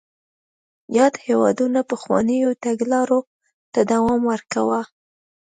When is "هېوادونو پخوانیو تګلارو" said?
1.27-3.19